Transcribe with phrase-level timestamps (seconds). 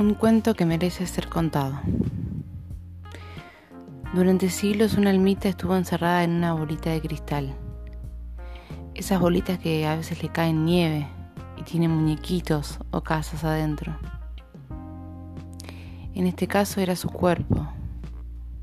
[0.00, 1.80] Un cuento que merece ser contado.
[4.14, 7.56] Durante siglos una almita estuvo encerrada en una bolita de cristal.
[8.94, 11.08] Esas bolitas que a veces le caen nieve
[11.56, 13.98] y tienen muñequitos o casas adentro.
[16.14, 17.66] En este caso era su cuerpo,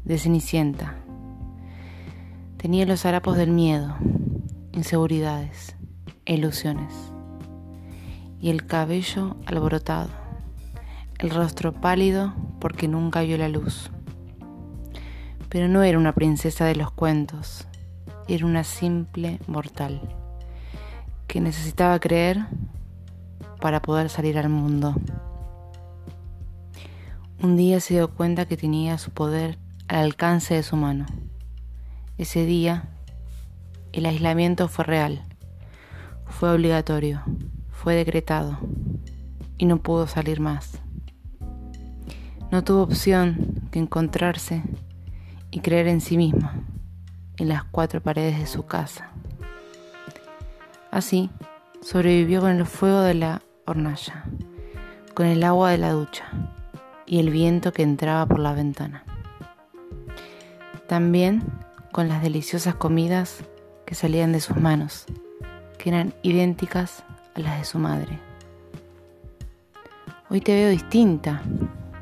[0.05, 0.95] de cenicienta.
[2.55, 3.97] Tenía los harapos del miedo,
[4.71, 5.75] inseguridades,
[6.25, 6.93] ilusiones
[8.39, 10.24] y el cabello alborotado
[11.25, 13.89] el rostro pálido porque nunca vio la luz.
[15.49, 17.67] Pero no era una princesa de los cuentos,
[18.27, 20.01] era una simple mortal
[21.25, 22.45] que necesitaba creer
[23.59, 24.93] para poder salir al mundo.
[27.41, 31.07] Un día se dio cuenta que tenía su poder al alcance de su mano.
[32.19, 32.89] Ese día
[33.93, 35.23] el aislamiento fue real,
[36.27, 37.23] fue obligatorio,
[37.71, 38.59] fue decretado
[39.57, 40.84] y no pudo salir más.
[42.51, 44.61] No tuvo opción que encontrarse
[45.51, 46.53] y creer en sí misma,
[47.37, 49.11] en las cuatro paredes de su casa.
[50.91, 51.29] Así,
[51.81, 54.25] sobrevivió con el fuego de la hornalla,
[55.13, 56.25] con el agua de la ducha
[57.05, 59.03] y el viento que entraba por la ventana.
[60.87, 61.43] También
[61.91, 63.43] con las deliciosas comidas
[63.85, 65.05] que salían de sus manos,
[65.77, 67.03] que eran idénticas
[67.35, 68.19] a las de su madre.
[70.29, 71.41] Hoy te veo distinta,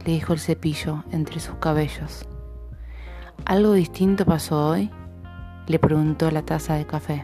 [0.06, 2.28] le dijo el cepillo entre sus cabellos.
[3.46, 4.90] ¿Algo distinto pasó hoy?
[5.68, 7.24] le preguntó la taza de café.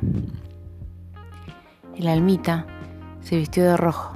[1.95, 2.66] El almita
[3.21, 4.13] se vistió de rojo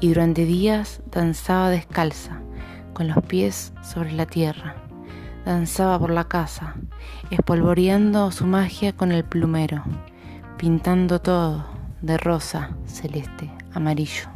[0.00, 2.40] y durante días danzaba descalza,
[2.92, 4.76] con los pies sobre la tierra.
[5.44, 6.74] Danzaba por la casa,
[7.30, 9.82] espolvoreando su magia con el plumero,
[10.58, 11.64] pintando todo
[12.02, 14.28] de rosa, celeste, amarillo.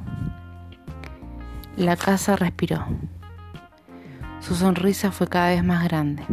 [1.76, 2.86] La casa respiró.
[4.42, 6.24] Su sonrisa fue cada vez más grande.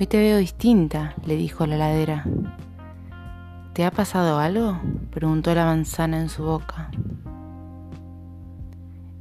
[0.00, 2.24] Hoy te veo distinta, le dijo la ladera.
[3.74, 4.80] ¿Te ha pasado algo?
[5.10, 6.90] preguntó la manzana en su boca.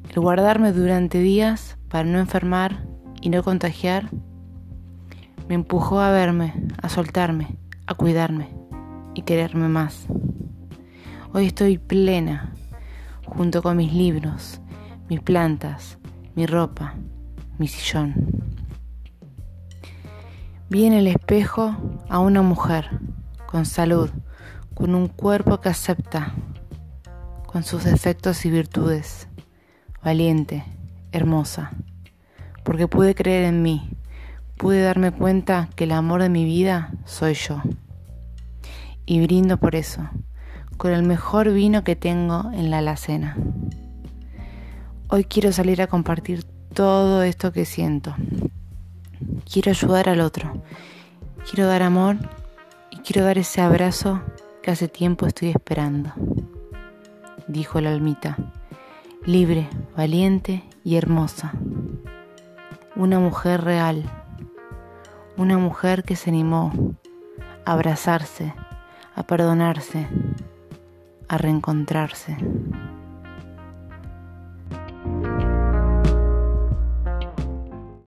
[0.10, 2.88] El guardarme durante días para no enfermar
[3.22, 4.10] y no contagiar
[5.50, 8.56] me empujó a verme, a soltarme, a cuidarme
[9.16, 10.08] y quererme más.
[11.34, 12.54] Hoy estoy plena,
[13.26, 14.62] junto con mis libros,
[15.10, 16.00] mis plantas,
[16.36, 16.96] mi ropa,
[17.60, 18.16] mi sillón.
[20.70, 21.76] Vi en el espejo
[22.08, 22.90] a una mujer
[23.46, 24.10] con salud,
[24.74, 26.34] con un cuerpo que acepta,
[27.46, 29.28] con sus defectos y virtudes,
[30.02, 30.64] valiente,
[31.12, 31.72] hermosa,
[32.64, 33.92] porque pude creer en mí,
[34.58, 37.62] pude darme cuenta que el amor de mi vida soy yo.
[39.06, 40.08] Y brindo por eso,
[40.78, 43.36] con el mejor vino que tengo en la alacena.
[45.10, 46.46] Hoy quiero salir a compartir
[46.80, 48.16] todo esto que siento.
[49.52, 50.64] Quiero ayudar al otro.
[51.44, 52.16] Quiero dar amor
[52.90, 54.22] y quiero dar ese abrazo
[54.64, 56.14] que hace tiempo estoy esperando.
[57.50, 58.38] Dijo la almita,
[59.26, 61.52] libre, valiente y hermosa.
[62.96, 64.10] Una mujer real.
[65.36, 66.72] Una mujer que se animó
[67.66, 68.54] a abrazarse,
[69.16, 70.08] a perdonarse,
[71.28, 72.38] a reencontrarse.